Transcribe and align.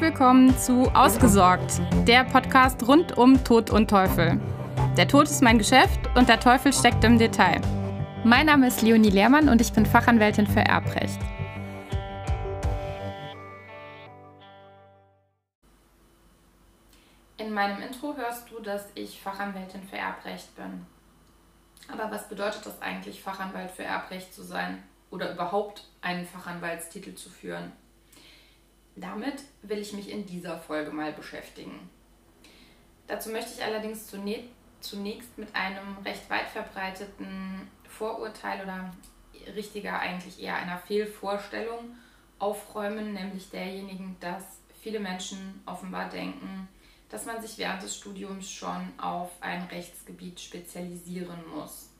Willkommen 0.00 0.56
zu 0.56 0.84
Ausgesorgt, 0.94 1.80
der 2.06 2.22
Podcast 2.22 2.86
rund 2.86 3.18
um 3.18 3.42
Tod 3.42 3.70
und 3.70 3.90
Teufel. 3.90 4.40
Der 4.96 5.08
Tod 5.08 5.24
ist 5.24 5.42
mein 5.42 5.58
Geschäft 5.58 5.98
und 6.14 6.28
der 6.28 6.38
Teufel 6.38 6.72
steckt 6.72 7.02
im 7.02 7.18
Detail. 7.18 7.60
Mein 8.22 8.46
Name 8.46 8.68
ist 8.68 8.80
Leonie 8.82 9.10
Lehrmann 9.10 9.48
und 9.48 9.60
ich 9.60 9.72
bin 9.72 9.84
Fachanwältin 9.84 10.46
für 10.46 10.60
Erbrecht. 10.60 11.18
In 17.38 17.52
meinem 17.52 17.82
Intro 17.82 18.16
hörst 18.16 18.48
du, 18.52 18.60
dass 18.60 18.86
ich 18.94 19.20
Fachanwältin 19.20 19.82
für 19.82 19.96
Erbrecht 19.96 20.54
bin. 20.54 20.86
Aber 21.92 22.08
was 22.12 22.28
bedeutet 22.28 22.64
das 22.64 22.80
eigentlich, 22.80 23.20
Fachanwalt 23.20 23.72
für 23.72 23.82
Erbrecht 23.82 24.32
zu 24.32 24.44
sein 24.44 24.80
oder 25.10 25.32
überhaupt 25.32 25.88
einen 26.02 26.24
Fachanwaltstitel 26.24 27.14
zu 27.14 27.30
führen? 27.30 27.72
Damit 29.00 29.42
will 29.62 29.78
ich 29.78 29.92
mich 29.92 30.10
in 30.10 30.26
dieser 30.26 30.58
Folge 30.58 30.90
mal 30.90 31.12
beschäftigen. 31.12 31.88
Dazu 33.06 33.30
möchte 33.30 33.52
ich 33.54 33.64
allerdings 33.64 34.06
zunächst 34.06 35.38
mit 35.38 35.54
einem 35.54 35.98
recht 36.04 36.28
weit 36.28 36.48
verbreiteten 36.48 37.70
Vorurteil 37.88 38.62
oder 38.62 38.92
richtiger 39.54 39.98
eigentlich 39.98 40.42
eher 40.42 40.56
einer 40.56 40.78
Fehlvorstellung 40.78 41.96
aufräumen, 42.38 43.14
nämlich 43.14 43.50
derjenigen, 43.50 44.16
dass 44.20 44.60
viele 44.82 45.00
Menschen 45.00 45.62
offenbar 45.64 46.08
denken, 46.08 46.68
dass 47.08 47.24
man 47.24 47.40
sich 47.40 47.56
während 47.58 47.82
des 47.82 47.96
Studiums 47.96 48.50
schon 48.50 48.92
auf 48.98 49.30
ein 49.40 49.62
Rechtsgebiet 49.64 50.38
spezialisieren 50.40 51.38
muss. 51.54 51.90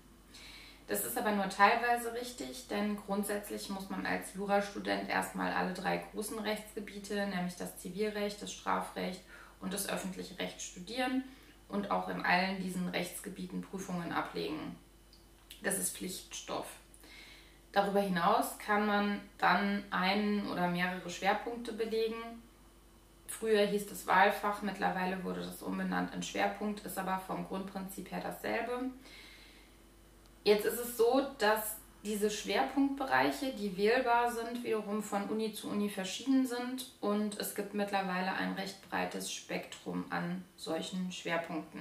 Das 0.89 1.05
ist 1.05 1.19
aber 1.19 1.33
nur 1.33 1.51
teilweise 1.51 2.15
richtig, 2.15 2.67
denn 2.69 2.97
grundsätzlich 2.97 3.69
muss 3.69 3.91
man 3.91 4.07
als 4.07 4.33
Jurastudent 4.35 5.11
erstmal 5.11 5.53
alle 5.53 5.75
drei 5.75 5.99
großen 5.99 6.39
Rechtsgebiete, 6.39 7.27
nämlich 7.27 7.57
das 7.57 7.79
Zivilrecht, 7.79 8.41
das 8.41 8.53
Strafrecht 8.55 9.21
und 9.61 9.75
das 9.75 9.87
öffentliche 9.87 10.39
Recht 10.39 10.63
studieren 10.63 11.25
und 11.69 11.91
auch 11.91 12.09
in 12.09 12.25
allen 12.25 12.63
diesen 12.63 12.89
Rechtsgebieten 12.89 13.61
Prüfungen 13.61 14.13
ablegen. 14.13 14.77
Das 15.63 15.79
ist 15.79 15.95
Pflichtstoff. 15.95 16.67
Darüber 17.73 18.01
hinaus 18.01 18.59
kann 18.59 18.87
man 18.87 19.21
dann 19.37 19.85
einen 19.91 20.51
oder 20.51 20.69
mehrere 20.69 21.11
Schwerpunkte 21.11 21.75
belegen. 21.75 22.43
Früher 23.27 23.67
hieß 23.67 23.91
es 23.93 24.07
Wahlfach, 24.07 24.63
mittlerweile 24.63 25.23
wurde 25.23 25.43
das 25.43 25.61
umbenannt 25.61 26.15
in 26.15 26.23
Schwerpunkt, 26.23 26.87
ist 26.87 26.97
aber 26.97 27.19
vom 27.19 27.47
Grundprinzip 27.47 28.11
her 28.11 28.23
dasselbe. 28.23 28.91
Jetzt 30.49 30.65
ist 30.65 30.81
es 30.81 30.97
so, 30.97 31.27
dass 31.37 31.77
diese 32.03 32.31
Schwerpunktbereiche, 32.31 33.53
die 33.53 33.77
wählbar 33.77 34.33
sind, 34.33 34.65
wiederum 34.65 35.03
von 35.03 35.29
Uni 35.29 35.53
zu 35.53 35.69
Uni 35.69 35.91
verschieden 35.91 36.47
sind 36.47 36.91
und 37.03 37.39
es 37.39 37.55
gibt 37.55 37.75
mittlerweile 37.75 38.33
ein 38.33 38.55
recht 38.55 38.89
breites 38.89 39.31
Spektrum 39.31 40.07
an 40.09 40.43
solchen 40.57 41.13
Schwerpunkten. 41.13 41.81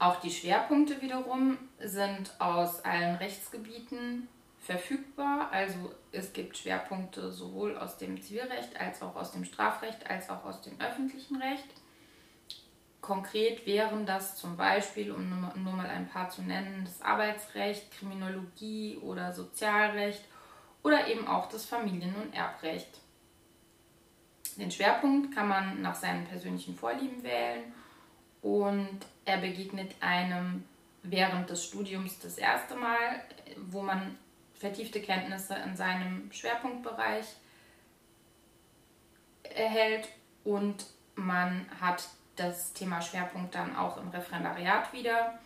Auch 0.00 0.16
die 0.16 0.32
Schwerpunkte 0.32 1.00
wiederum 1.00 1.58
sind 1.78 2.34
aus 2.40 2.84
allen 2.84 3.14
Rechtsgebieten 3.14 4.26
verfügbar. 4.58 5.50
Also 5.52 5.94
es 6.10 6.32
gibt 6.32 6.58
Schwerpunkte 6.58 7.30
sowohl 7.30 7.78
aus 7.78 7.96
dem 7.96 8.20
Zivilrecht 8.20 8.76
als 8.80 9.02
auch 9.02 9.14
aus 9.14 9.30
dem 9.30 9.44
Strafrecht 9.44 10.10
als 10.10 10.28
auch 10.30 10.44
aus 10.44 10.62
dem 10.62 10.74
öffentlichen 10.80 11.36
Recht. 11.36 11.68
Konkret 13.00 13.64
wären 13.66 14.06
das 14.06 14.36
zum 14.36 14.56
Beispiel, 14.56 15.12
um 15.12 15.30
nur 15.30 15.72
mal 15.72 15.86
ein 15.86 16.08
paar 16.08 16.28
zu 16.28 16.42
nennen, 16.42 16.84
das 16.84 17.00
Arbeitsrecht, 17.00 17.90
Kriminologie 17.92 18.98
oder 18.98 19.32
Sozialrecht 19.32 20.24
oder 20.82 21.06
eben 21.06 21.26
auch 21.26 21.48
das 21.48 21.64
Familien- 21.64 22.14
und 22.16 22.34
Erbrecht. 22.34 23.00
Den 24.56 24.70
Schwerpunkt 24.70 25.34
kann 25.34 25.48
man 25.48 25.80
nach 25.82 25.94
seinen 25.94 26.26
persönlichen 26.26 26.76
Vorlieben 26.76 27.22
wählen 27.22 27.72
und 28.42 28.98
er 29.24 29.38
begegnet 29.38 29.94
einem 30.00 30.64
während 31.02 31.48
des 31.48 31.64
Studiums 31.64 32.18
das 32.18 32.38
erste 32.38 32.74
Mal, 32.74 33.22
wo 33.68 33.82
man 33.82 34.18
vertiefte 34.54 35.00
Kenntnisse 35.00 35.54
in 35.54 35.76
seinem 35.76 36.30
Schwerpunktbereich 36.32 37.26
erhält 39.44 40.08
und 40.44 40.86
man 41.14 41.66
hat 41.80 42.08
das 42.38 42.72
Thema 42.72 43.00
Schwerpunkt 43.00 43.54
dann 43.54 43.76
auch 43.76 43.96
im 43.96 44.08
Referendariat 44.08 44.92
wieder, 44.92 45.38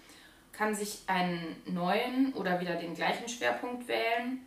kann 0.52 0.74
sich 0.74 1.02
einen 1.06 1.56
neuen 1.66 2.32
oder 2.34 2.60
wieder 2.60 2.76
den 2.76 2.94
gleichen 2.94 3.28
Schwerpunkt 3.28 3.88
wählen 3.88 4.40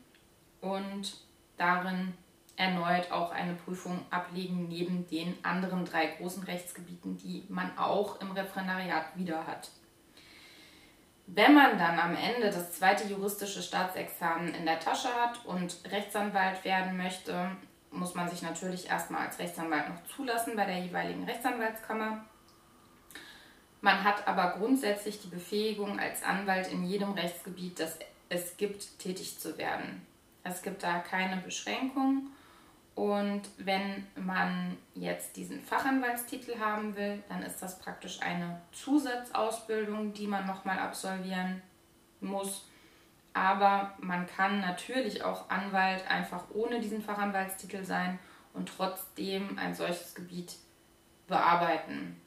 und 0.62 1.18
darin 1.58 2.14
erneut 2.58 3.12
auch 3.12 3.32
eine 3.32 3.54
Prüfung 3.54 4.06
ablegen 4.10 4.68
neben 4.68 5.08
den 5.08 5.36
anderen 5.44 5.86
drei 5.86 6.08
großen 6.08 6.44
Rechtsgebieten, 6.44 7.18
die 7.18 7.44
man 7.50 7.78
auch 7.78 8.22
im 8.22 8.32
Referendariat 8.32 9.06
wieder 9.16 9.46
hat. 9.46 9.70
Wenn 11.28 11.56
man 11.56 11.78
dann 11.78 12.00
am 12.00 12.16
Ende 12.16 12.52
das 12.52 12.74
zweite 12.74 13.08
juristische 13.08 13.62
Staatsexamen 13.62 14.54
in 14.54 14.66
der 14.66 14.80
Tasche 14.80 15.10
hat 15.10 15.44
und 15.46 15.80
Rechtsanwalt 15.90 16.64
werden 16.64 16.98
möchte, 16.98 17.52
muss 17.90 18.14
man 18.14 18.30
sich 18.30 18.42
natürlich 18.42 18.90
erstmal 18.90 19.26
als 19.26 19.40
Rechtsanwalt 19.40 19.90
noch 19.90 20.04
zulassen 20.16 20.56
bei 20.56 20.66
der 20.66 20.80
jeweiligen 20.80 21.24
Rechtsanwaltskammer. 21.24 22.26
Man 23.86 24.04
hat 24.04 24.28
aber 24.28 24.58
grundsätzlich 24.58 25.22
die 25.22 25.28
Befähigung, 25.28 26.00
als 26.00 26.24
Anwalt 26.24 26.72
in 26.72 26.88
jedem 26.88 27.12
Rechtsgebiet, 27.12 27.80
das 27.80 28.00
es 28.30 28.58
gibt, 28.58 28.98
tätig 28.98 29.38
zu 29.38 29.60
werden. 29.60 30.02
Es 30.44 30.64
gibt 30.64 30.82
da 30.82 30.98
keine 30.98 31.40
Beschränkung. 31.40 32.30
Und 32.96 33.44
wenn 33.60 34.08
man 34.16 34.76
jetzt 34.96 35.38
diesen 35.38 35.62
Fachanwaltstitel 35.62 36.60
haben 36.60 36.96
will, 36.96 37.22
dann 37.30 37.44
ist 37.44 37.60
das 37.60 37.78
praktisch 37.78 38.24
eine 38.24 38.60
Zusatzausbildung, 38.72 40.14
die 40.14 40.26
man 40.26 40.48
nochmal 40.48 40.80
absolvieren 40.80 41.62
muss. 42.22 42.68
Aber 43.36 43.94
man 44.00 44.26
kann 44.26 44.62
natürlich 44.62 45.24
auch 45.24 45.48
Anwalt 45.52 46.10
einfach 46.10 46.46
ohne 46.56 46.80
diesen 46.80 47.04
Fachanwaltstitel 47.04 47.84
sein 47.84 48.18
und 48.56 48.68
trotzdem 48.68 49.60
ein 49.60 49.76
solches 49.76 50.16
Gebiet 50.16 50.56
bearbeiten. 51.28 52.20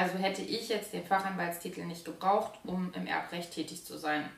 Also 0.00 0.16
hätte 0.16 0.40
ich 0.40 0.70
jetzt 0.70 0.94
den 0.94 1.04
Fachanwaltstitel 1.04 1.84
nicht 1.84 2.06
gebraucht, 2.06 2.58
um 2.64 2.90
im 2.94 3.06
Erbrecht 3.06 3.52
tätig 3.52 3.84
zu 3.84 3.98
sein. 3.98 4.30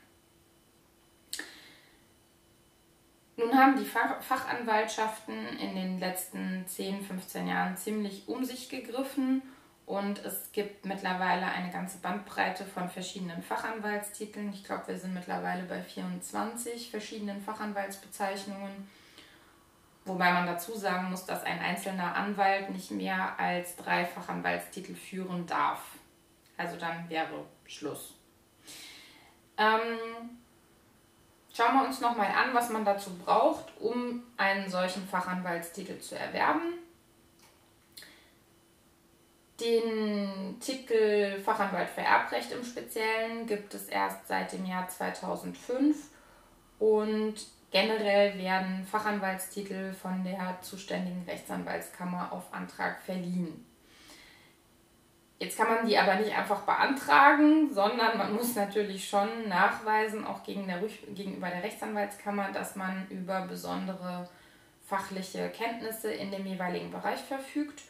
Nun 3.37 3.57
haben 3.57 3.77
die 3.79 3.85
Fachanwaltschaften 3.85 5.57
in 5.61 5.77
den 5.77 6.01
letzten 6.01 6.67
10, 6.67 7.05
15 7.05 7.47
Jahren 7.47 7.77
ziemlich 7.77 8.25
um 8.27 8.45
sich 8.45 8.71
gegriffen 8.71 9.43
und 9.87 10.19
es 10.25 10.51
gibt 10.51 10.85
mittlerweile 10.85 11.47
eine 11.47 11.71
ganze 11.71 11.99
Bandbreite 11.99 12.65
von 12.65 12.91
verschiedenen 12.91 13.41
Fachanwaltstiteln. 13.41 14.53
Ich 14.53 14.65
glaube, 14.65 14.89
wir 14.89 14.99
sind 14.99 15.15
mittlerweile 15.15 15.63
bei 15.63 15.81
24 15.81 16.91
verschiedenen 16.91 17.41
Fachanwaltsbezeichnungen. 17.41 18.89
Wobei 20.05 20.33
man 20.33 20.47
dazu 20.47 20.75
sagen 20.77 21.11
muss, 21.11 21.27
dass 21.27 21.45
ein 21.45 21.61
einzelner 21.61 22.17
Anwalt 22.17 22.71
nicht 22.71 22.91
mehr 22.91 23.39
als 23.39 23.77
drei 23.77 24.05
Fachanwaltstitel 24.05 24.95
führen 24.95 25.47
darf. 25.47 25.81
Also 26.57 26.77
dann 26.77 27.09
wäre 27.09 27.47
Schluss. 27.67 28.15
Ähm, 29.57 30.41
schauen 31.53 31.75
wir 31.75 31.85
uns 31.87 32.01
nochmal 32.01 32.29
an, 32.29 32.53
was 32.53 32.71
man 32.71 32.85
dazu 32.85 33.17
braucht, 33.19 33.73
um 33.81 34.25
einen 34.37 34.69
solchen 34.69 35.07
Fachanwaltstitel 35.07 35.99
zu 36.01 36.19
erwerben. 36.19 36.79
Den 39.61 40.59
Titel 40.59 41.41
Fachanwalt 41.41 41.91
für 41.91 42.01
Erbrecht 42.01 42.51
im 42.51 42.65
Speziellen 42.65 43.47
gibt 43.47 43.73
es 43.75 43.87
erst 43.87 44.27
seit 44.27 44.53
dem 44.53 44.67
Jahr 44.67 44.89
2005 44.89 46.09
und 46.81 47.35
Generell 47.73 48.39
werden 48.39 48.85
Fachanwaltstitel 48.85 49.95
von 49.95 50.23
der 50.23 50.59
zuständigen 50.61 51.25
Rechtsanwaltskammer 51.27 52.31
auf 52.31 52.53
Antrag 52.53 53.01
verliehen. 53.01 53.65
Jetzt 55.39 55.57
kann 55.57 55.69
man 55.69 55.87
die 55.87 55.97
aber 55.97 56.17
nicht 56.17 56.37
einfach 56.37 56.61
beantragen, 56.61 57.73
sondern 57.73 58.19
man 58.19 58.35
muss 58.35 58.55
natürlich 58.55 59.09
schon 59.09 59.49
nachweisen, 59.49 60.25
auch 60.25 60.43
gegen 60.45 60.67
der, 60.67 60.81
gegenüber 61.15 61.49
der 61.49 61.63
Rechtsanwaltskammer, 61.63 62.53
dass 62.53 62.77
man 62.77 63.09
über 63.09 63.47
besondere 63.47 64.29
fachliche 64.85 65.49
Kenntnisse 65.49 66.13
in 66.13 66.31
dem 66.31 66.45
jeweiligen 66.45 66.91
Bereich 66.91 67.21
verfügt 67.21 67.85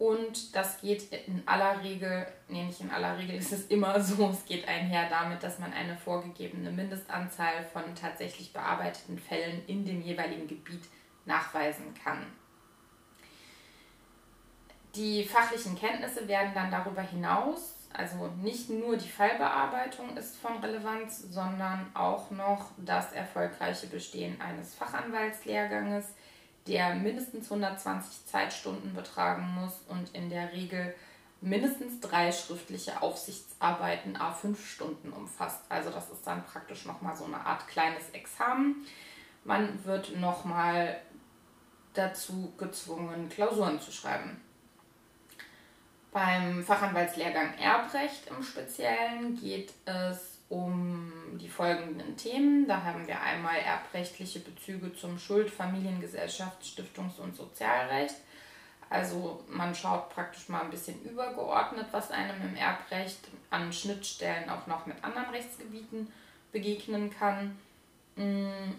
und 0.00 0.56
das 0.56 0.80
geht 0.80 1.12
in 1.12 1.42
aller 1.44 1.84
Regel, 1.84 2.26
nee, 2.48 2.64
nicht 2.64 2.80
in 2.80 2.90
aller 2.90 3.18
Regel 3.18 3.34
ist 3.38 3.52
es 3.52 3.66
immer 3.66 4.00
so, 4.00 4.30
es 4.30 4.46
geht 4.46 4.66
einher 4.66 5.10
damit, 5.10 5.42
dass 5.42 5.58
man 5.58 5.74
eine 5.74 5.94
vorgegebene 5.94 6.72
Mindestanzahl 6.72 7.66
von 7.70 7.94
tatsächlich 7.94 8.50
bearbeiteten 8.54 9.18
Fällen 9.18 9.62
in 9.66 9.84
dem 9.84 10.00
jeweiligen 10.00 10.48
Gebiet 10.48 10.84
nachweisen 11.26 11.92
kann. 12.02 12.24
Die 14.94 15.22
fachlichen 15.22 15.78
Kenntnisse 15.78 16.26
werden 16.26 16.52
dann 16.54 16.70
darüber 16.70 17.02
hinaus, 17.02 17.74
also 17.92 18.28
nicht 18.40 18.70
nur 18.70 18.96
die 18.96 19.08
Fallbearbeitung 19.08 20.16
ist 20.16 20.36
von 20.36 20.64
Relevanz, 20.64 21.26
sondern 21.30 21.90
auch 21.92 22.30
noch 22.30 22.70
das 22.78 23.12
erfolgreiche 23.12 23.88
Bestehen 23.88 24.40
eines 24.40 24.74
Fachanwaltslehrganges, 24.74 26.14
der 26.66 26.94
mindestens 26.94 27.50
120 27.50 28.26
Zeitstunden 28.26 28.94
betragen 28.94 29.48
muss 29.60 29.80
und 29.88 30.14
in 30.14 30.30
der 30.30 30.52
Regel 30.52 30.94
mindestens 31.40 32.00
drei 32.00 32.32
schriftliche 32.32 33.00
Aufsichtsarbeiten 33.02 34.16
a 34.16 34.32
fünf 34.32 34.66
Stunden 34.68 35.12
umfasst. 35.12 35.62
Also 35.68 35.90
das 35.90 36.10
ist 36.10 36.26
dann 36.26 36.44
praktisch 36.44 36.84
nochmal 36.84 37.16
so 37.16 37.24
eine 37.24 37.44
Art 37.44 37.66
kleines 37.68 38.10
Examen. 38.10 38.86
Man 39.44 39.84
wird 39.84 40.16
nochmal 40.16 41.00
dazu 41.94 42.52
gezwungen, 42.58 43.28
Klausuren 43.30 43.80
zu 43.80 43.90
schreiben. 43.90 44.40
Beim 46.12 46.64
Fachanwaltslehrgang 46.64 47.54
Erbrecht 47.58 48.26
im 48.28 48.42
Speziellen 48.42 49.40
geht 49.40 49.72
es 49.84 50.29
um 50.50 51.38
die 51.40 51.48
folgenden 51.48 52.16
Themen. 52.16 52.66
Da 52.68 52.82
haben 52.82 53.06
wir 53.06 53.22
einmal 53.22 53.56
erbrechtliche 53.56 54.40
Bezüge 54.40 54.92
zum 54.92 55.18
Schuld-, 55.18 55.50
Familiengesellschafts-, 55.50 56.74
Stiftungs- 56.74 57.18
und 57.18 57.34
Sozialrecht. 57.34 58.16
Also 58.90 59.44
man 59.48 59.72
schaut 59.74 60.10
praktisch 60.10 60.48
mal 60.48 60.62
ein 60.62 60.70
bisschen 60.70 61.00
übergeordnet, 61.04 61.86
was 61.92 62.10
einem 62.10 62.42
im 62.42 62.56
Erbrecht 62.56 63.28
an 63.48 63.72
Schnittstellen 63.72 64.50
auch 64.50 64.66
noch 64.66 64.86
mit 64.86 65.02
anderen 65.04 65.30
Rechtsgebieten 65.30 66.12
begegnen 66.50 67.08
kann. 67.08 67.56
Mm, 68.16 68.72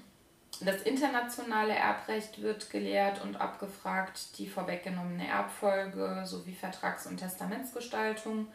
das 0.60 0.82
internationale 0.82 1.74
Erbrecht 1.74 2.42
wird 2.42 2.70
gelehrt 2.70 3.24
und 3.24 3.40
abgefragt, 3.40 4.38
die 4.38 4.50
vorweggenommene 4.50 5.26
Erbfolge 5.26 6.24
sowie 6.26 6.54
Vertrags- 6.54 7.08
und 7.08 7.16
Testamentsgestaltung. 7.16 8.48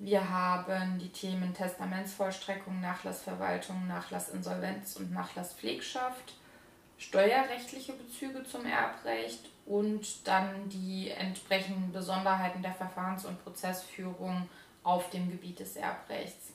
Wir 0.00 0.30
haben 0.30 0.98
die 1.00 1.08
Themen 1.08 1.52
Testamentsvollstreckung, 1.52 2.80
Nachlassverwaltung, 2.80 3.88
Nachlassinsolvenz 3.88 4.94
und 4.94 5.12
Nachlasspflegschaft, 5.12 6.34
steuerrechtliche 6.98 7.94
Bezüge 7.94 8.44
zum 8.44 8.64
Erbrecht 8.64 9.50
und 9.66 10.26
dann 10.28 10.68
die 10.68 11.10
entsprechenden 11.10 11.92
Besonderheiten 11.92 12.62
der 12.62 12.74
Verfahrens- 12.74 13.24
und 13.24 13.42
Prozessführung 13.42 14.48
auf 14.84 15.10
dem 15.10 15.30
Gebiet 15.32 15.58
des 15.58 15.74
Erbrechts. 15.74 16.52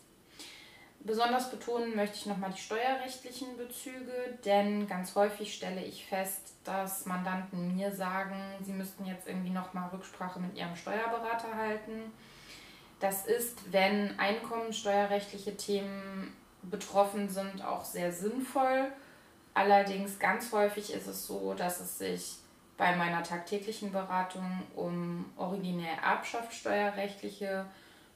Besonders 1.01 1.51
betonen 1.51 1.97
möchte 1.97 2.15
ich 2.15 2.25
nochmal 2.27 2.51
die 2.51 2.61
steuerrechtlichen 2.61 3.57
Bezüge, 3.57 4.39
denn 4.45 4.87
ganz 4.87 5.15
häufig 5.15 5.53
stelle 5.53 5.83
ich 5.83 6.05
fest, 6.05 6.53
dass 6.63 7.05
Mandanten 7.05 7.75
mir 7.75 7.93
sagen, 7.93 8.37
sie 8.61 8.71
müssten 8.71 9.05
jetzt 9.05 9.27
irgendwie 9.27 9.49
nochmal 9.49 9.89
Rücksprache 9.89 10.39
mit 10.39 10.55
ihrem 10.55 10.77
Steuerberater 10.77 11.53
halten. 11.57 12.13
Das 13.03 13.25
ist, 13.25 13.73
wenn 13.73 14.17
einkommensteuerrechtliche 14.17 15.57
Themen 15.57 16.33
betroffen 16.61 17.27
sind, 17.27 17.61
auch 17.61 17.83
sehr 17.83 18.13
sinnvoll. 18.13 18.93
Allerdings 19.53 20.19
ganz 20.19 20.53
häufig 20.53 20.93
ist 20.93 21.07
es 21.07 21.27
so, 21.27 21.53
dass 21.53 21.81
es 21.81 21.97
sich 21.97 22.35
bei 22.77 22.95
meiner 22.95 23.21
tagtäglichen 23.21 23.91
Beratung 23.91 24.63
um 24.73 25.25
originär 25.35 25.97
erbschaftssteuerrechtliche 26.01 27.65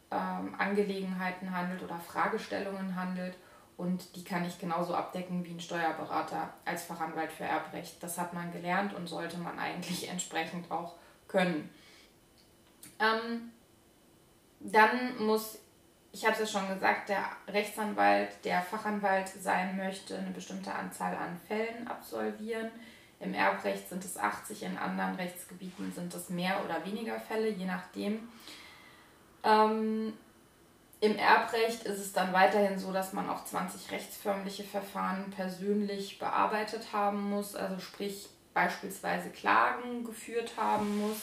ähm, 0.10 0.56
Angelegenheiten 0.58 1.54
handelt 1.54 1.84
oder 1.84 2.00
Fragestellungen 2.00 2.96
handelt. 2.96 3.36
Und 3.76 4.16
die 4.16 4.24
kann 4.24 4.46
ich 4.46 4.58
genauso 4.58 4.96
abdecken 4.96 5.44
wie 5.44 5.52
ein 5.52 5.60
Steuerberater 5.60 6.54
als 6.64 6.86
Fachanwalt 6.86 7.34
für 7.34 7.44
Erbrecht. 7.44 8.02
Das 8.02 8.18
hat 8.18 8.34
man 8.34 8.54
gelernt 8.54 8.94
und 8.94 9.08
sollte 9.08 9.38
man 9.38 9.60
eigentlich 9.60 10.08
entsprechend 10.10 10.72
auch 10.72 10.96
können. 11.28 11.70
Ähm, 13.00 13.52
dann 14.72 15.26
muss, 15.26 15.60
ich 16.12 16.26
habe 16.26 16.34
es 16.34 16.40
ja 16.40 16.60
schon 16.60 16.70
gesagt, 16.74 17.10
der 17.10 17.24
Rechtsanwalt, 17.48 18.30
der 18.44 18.62
Fachanwalt 18.62 19.30
sein 19.30 19.78
möchte, 19.78 20.18
eine 20.18 20.32
bestimmte 20.32 20.74
Anzahl 20.74 21.16
an 21.16 21.40
Fällen 21.48 21.88
absolvieren. 21.88 22.72
Im 23.20 23.34
Erbrecht 23.34 23.90
sind 23.90 24.04
es 24.04 24.18
80, 24.18 24.64
in 24.64 24.78
anderen 24.78 25.16
Rechtsgebieten 25.16 25.92
sind 25.92 26.14
es 26.14 26.30
mehr 26.30 26.64
oder 26.64 26.86
weniger 26.86 27.20
Fälle, 27.20 27.50
je 27.50 27.66
nachdem. 27.66 28.28
Ähm, 29.44 30.14
Im 31.00 31.16
Erbrecht 31.18 31.84
ist 31.84 32.00
es 32.00 32.14
dann 32.14 32.34
weiterhin 32.34 32.78
so, 32.78 32.92
dass 32.92 33.14
man 33.14 33.30
auch 33.30 33.44
20 33.46 33.92
rechtsförmliche 33.92 34.64
Verfahren 34.64 35.32
persönlich 35.32 36.20
bearbeitet 36.20 36.94
haben 36.94 37.30
muss, 37.30 37.56
also 37.56 37.80
sprich 37.80 38.30
beispielsweise 38.54 39.30
Klagen 39.30 40.04
geführt 40.04 40.54
haben 40.58 41.00
muss 41.00 41.22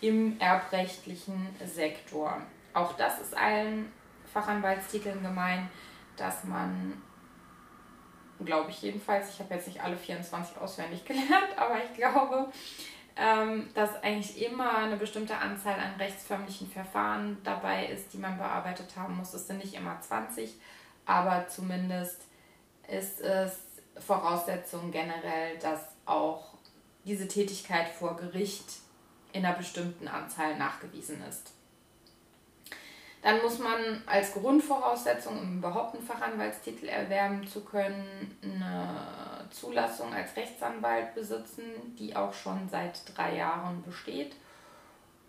im 0.00 0.38
erbrechtlichen 0.40 1.48
Sektor. 1.66 2.40
Auch 2.74 2.94
das 2.94 3.20
ist 3.20 3.36
allen 3.36 3.92
Fachanwaltstiteln 4.32 5.22
gemein, 5.22 5.68
dass 6.16 6.44
man, 6.44 7.00
glaube 8.44 8.70
ich 8.70 8.82
jedenfalls, 8.82 9.30
ich 9.30 9.40
habe 9.40 9.54
jetzt 9.54 9.68
nicht 9.68 9.82
alle 9.82 9.96
24 9.96 10.58
auswendig 10.58 11.04
gelernt, 11.06 11.56
aber 11.56 11.76
ich 11.82 11.94
glaube, 11.94 12.52
ähm, 13.16 13.68
dass 13.74 14.02
eigentlich 14.02 14.44
immer 14.44 14.76
eine 14.78 14.96
bestimmte 14.96 15.36
Anzahl 15.36 15.74
an 15.74 15.94
rechtsförmlichen 15.98 16.70
Verfahren 16.70 17.38
dabei 17.42 17.86
ist, 17.86 18.12
die 18.12 18.18
man 18.18 18.38
bearbeitet 18.38 18.96
haben 18.96 19.16
muss. 19.16 19.34
Es 19.34 19.46
sind 19.46 19.58
nicht 19.58 19.74
immer 19.74 20.00
20, 20.00 20.54
aber 21.04 21.48
zumindest 21.48 22.22
ist 22.86 23.20
es 23.20 23.58
Voraussetzung 23.98 24.92
generell, 24.92 25.58
dass 25.58 25.80
auch 26.06 26.54
diese 27.04 27.26
Tätigkeit 27.26 27.88
vor 27.88 28.16
Gericht 28.16 28.80
in 29.32 29.44
einer 29.44 29.56
bestimmten 29.56 30.08
Anzahl 30.08 30.56
nachgewiesen 30.56 31.22
ist. 31.28 31.52
Dann 33.22 33.42
muss 33.42 33.58
man 33.58 34.02
als 34.06 34.32
Grundvoraussetzung, 34.32 35.40
um 35.40 35.58
überhaupt 35.58 35.94
einen 35.94 36.06
Fachanwaltstitel 36.06 36.86
erwerben 36.86 37.46
zu 37.46 37.64
können, 37.64 38.38
eine 38.42 39.48
Zulassung 39.50 40.14
als 40.14 40.36
Rechtsanwalt 40.36 41.14
besitzen, 41.14 41.64
die 41.98 42.14
auch 42.14 42.32
schon 42.32 42.68
seit 42.68 43.16
drei 43.16 43.36
Jahren 43.36 43.82
besteht. 43.82 44.36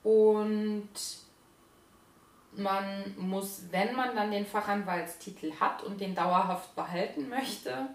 Und 0.03 0.89
man 2.53 3.15
muss, 3.17 3.63
wenn 3.71 3.95
man 3.95 4.15
dann 4.15 4.31
den 4.31 4.45
Fachanwaltstitel 4.45 5.51
hat 5.59 5.83
und 5.83 5.99
den 5.99 6.15
dauerhaft 6.15 6.75
behalten 6.75 7.29
möchte, 7.29 7.87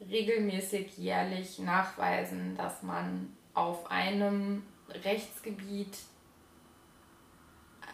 regelmäßig 0.00 0.96
jährlich 0.96 1.58
nachweisen, 1.58 2.56
dass 2.56 2.82
man 2.82 3.36
auf 3.54 3.90
einem 3.90 4.62
Rechtsgebiet 4.88 5.98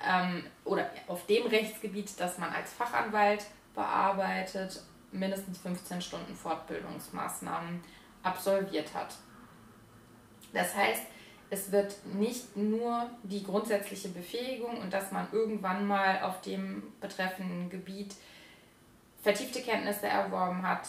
ähm, 0.09 0.45
oder 0.65 0.91
auf 1.09 1.27
dem 1.27 1.47
Rechtsgebiet, 1.47 2.19
das 2.19 2.39
man 2.39 2.51
als 2.51 2.73
Fachanwalt 2.73 3.45
bearbeitet, 3.75 4.81
mindestens 5.13 5.59
15 5.59 6.03
Stunden 6.03 6.35
Fortbildungsmaßnahmen 6.35 7.83
absolviert 8.23 8.95
hat. 8.95 9.15
Das 10.53 10.75
heißt, 10.75 11.03
es 11.51 11.71
wird 11.71 11.95
nicht 12.07 12.57
nur 12.57 13.09
die 13.23 13.43
grundsätzliche 13.43 14.09
Befähigung 14.09 14.79
und 14.79 14.93
dass 14.93 15.13
man 15.13 15.29
irgendwann 15.33 15.87
mal 15.87 16.23
auf 16.23 16.41
dem 16.41 16.83
betreffenden 17.01 17.71
Gebiet 17.71 18.15
vertiefte 19.23 19.63
Kenntnisse 19.63 20.07
erworben 20.07 20.67
hat, 20.67 20.89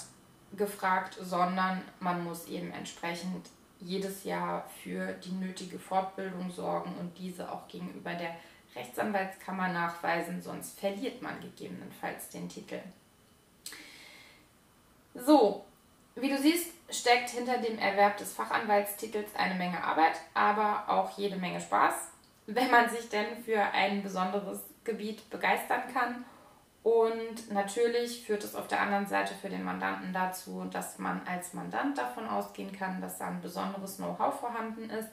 gefragt, 0.56 1.18
sondern 1.22 1.82
man 2.00 2.24
muss 2.24 2.48
eben 2.48 2.72
entsprechend 2.72 3.50
jedes 3.80 4.24
Jahr 4.24 4.66
für 4.84 5.14
die 5.14 5.32
nötige 5.32 5.78
Fortbildung 5.78 6.50
sorgen 6.50 6.96
und 7.00 7.18
diese 7.18 7.52
auch 7.52 7.68
gegenüber 7.68 8.14
der 8.14 8.36
Rechtsanwaltskammer 8.76 9.70
nachweisen, 9.70 10.42
sonst 10.42 10.80
verliert 10.80 11.22
man 11.22 11.40
gegebenenfalls 11.40 12.30
den 12.30 12.50
Titel. 12.50 12.80
So, 15.14 15.64
wie 16.16 16.30
du 16.30 16.38
siehst, 16.38 16.72
steckt 16.90 17.30
hinter 17.30 17.58
dem 17.58 17.80
Erwerb 17.80 18.18
des 18.18 18.34
Fachanwaltstitels 18.34 19.36
eine 19.36 19.56
Menge 19.56 19.84
Arbeit, 19.84 20.20
aber 20.34 20.84
auch 20.88 21.18
jede 21.18 21.38
Menge 21.38 21.62
Spaß, 21.62 21.94
wenn 22.48 22.70
man 22.70 22.90
sich 22.90 23.10
denn 23.10 23.44
für 23.44 23.62
ein 23.62 24.04
besonderes 24.04 24.60
Gebiet 24.84 25.30
begeistern 25.30 25.84
kann. 25.94 26.26
Und 26.84 27.52
natürlich 27.52 28.26
führt 28.26 28.44
es 28.44 28.54
auf 28.54 28.68
der 28.68 28.80
anderen 28.80 29.08
Seite 29.08 29.34
für 29.34 29.50
den 29.50 29.64
Mandanten 29.64 30.14
dazu, 30.14 30.66
dass 30.72 31.00
man 31.00 31.26
als 31.28 31.54
Mandant 31.54 31.98
davon 31.98 32.28
ausgehen 32.28 32.72
kann, 32.72 33.02
dass 33.02 33.18
da 33.18 33.28
ein 33.28 33.42
besonderes 33.42 33.98
Know-how 33.98 34.40
vorhanden 34.40 34.90
ist 34.92 35.10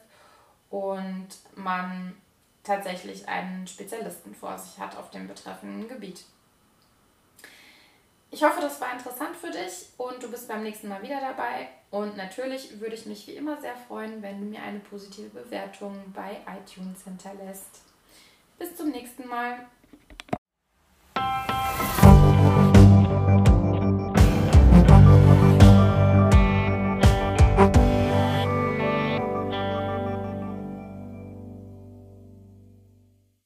und 0.68 1.28
man 1.54 2.14
tatsächlich 2.64 3.28
einen 3.28 3.66
Spezialisten 3.66 4.34
vor 4.34 4.58
sich 4.58 4.78
hat 4.78 4.96
auf 4.96 5.10
dem 5.10 5.28
betreffenden 5.28 5.88
Gebiet. 5.88 6.24
Ich 8.30 8.42
hoffe, 8.42 8.62
das 8.62 8.80
war 8.80 8.92
interessant 8.92 9.36
für 9.36 9.50
dich 9.50 9.88
und 9.98 10.22
du 10.22 10.30
bist 10.30 10.48
beim 10.48 10.62
nächsten 10.62 10.88
Mal 10.88 11.02
wieder 11.02 11.20
dabei. 11.20 11.68
Und 11.90 12.16
natürlich 12.16 12.80
würde 12.80 12.94
ich 12.94 13.04
mich 13.04 13.26
wie 13.26 13.36
immer 13.36 13.60
sehr 13.60 13.76
freuen, 13.76 14.22
wenn 14.22 14.40
du 14.40 14.46
mir 14.46 14.62
eine 14.62 14.80
positive 14.80 15.28
Bewertung 15.28 16.02
bei 16.14 16.40
iTunes 16.46 17.04
hinterlässt. 17.04 17.82
Bis 18.58 18.74
zum 18.74 18.90
nächsten 18.90 19.28
Mal. 19.28 19.66